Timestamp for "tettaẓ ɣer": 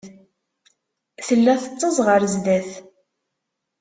1.63-2.21